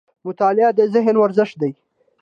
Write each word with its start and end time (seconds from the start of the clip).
مطالعه 0.27 0.69
د 0.77 0.81
ذهن 0.93 1.15
ورزش 1.19 1.49
دی 1.61 1.71